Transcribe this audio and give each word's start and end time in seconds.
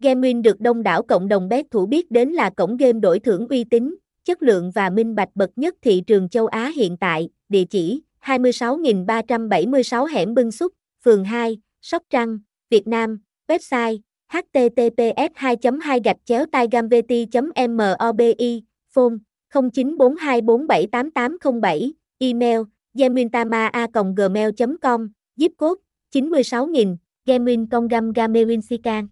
Gamewin 0.00 0.42
được 0.42 0.60
đông 0.60 0.82
đảo 0.82 1.02
cộng 1.02 1.28
đồng 1.28 1.48
bet 1.48 1.66
thủ 1.70 1.86
biết 1.86 2.10
đến 2.10 2.28
là 2.28 2.50
cổng 2.50 2.76
game 2.76 3.00
đổi 3.00 3.18
thưởng 3.18 3.48
uy 3.48 3.64
tín, 3.64 3.96
chất 4.24 4.42
lượng 4.42 4.70
và 4.74 4.90
minh 4.90 5.14
bạch 5.14 5.28
bậc 5.34 5.50
nhất 5.56 5.74
thị 5.82 6.02
trường 6.06 6.28
châu 6.28 6.46
Á 6.46 6.72
hiện 6.76 6.96
tại, 6.96 7.28
địa 7.48 7.64
chỉ 7.64 8.02
26.376 8.24 10.06
hẻm 10.06 10.34
Bưng 10.34 10.52
Xúc, 10.52 10.72
phường 11.04 11.24
2, 11.24 11.58
Sóc 11.82 12.02
Trăng, 12.10 12.38
Việt 12.70 12.86
Nam, 12.86 13.20
website 13.48 13.98
https 14.30 15.30
2 15.34 15.56
2 15.82 16.00
gạch 16.04 16.16
chéo 16.24 16.46
taigamveti 16.52 17.26
mobi 17.68 18.62
phone 18.94 19.14
0942478807 19.52 21.90
email 22.18 22.60
gemintama 22.94 23.70
gmail 24.16 24.50
com 24.82 25.08
zip 25.36 25.50
code 25.58 25.80
96000 26.10 26.96
gemin 27.26 27.66
con 27.66 27.88
gam 27.88 28.12
gamerin 28.12 28.62
sican 28.62 29.08